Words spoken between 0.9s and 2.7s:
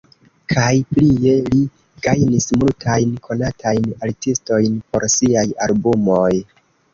plie li gajnis